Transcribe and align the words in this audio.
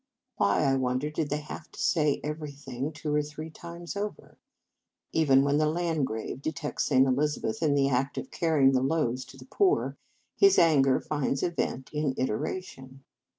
Why, 0.37 0.63
I 0.63 0.77
wondered, 0.77 1.13
did 1.13 1.29
they 1.29 1.41
have 1.41 1.69
to 1.73 1.79
say 1.79 2.19
everything 2.23 2.91
two 2.91 3.15
and 3.15 3.23
three 3.27 3.51
times 3.51 3.95
over? 3.95 4.39
Even 5.11 5.43
when 5.43 5.59
the 5.59 5.67
Landgrave 5.67 6.41
detects 6.41 6.85
St. 6.85 7.07
Elizabeth 7.07 7.61
in 7.61 7.75
the 7.75 7.87
act 7.89 8.17
of 8.17 8.31
carrying 8.31 8.71
the 8.71 8.81
loaves 8.81 9.23
to 9.25 9.37
the 9.37 9.45
poor, 9.45 9.97
his 10.35 10.57
anger 10.57 10.99
finds 10.99 11.43
a 11.43 11.51
vent 11.51 11.91
in 11.93 12.15
iteration. 12.17 13.03